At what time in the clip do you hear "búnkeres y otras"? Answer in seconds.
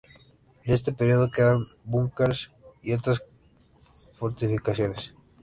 1.83-3.23